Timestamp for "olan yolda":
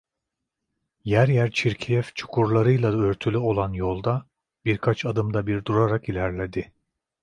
3.37-4.25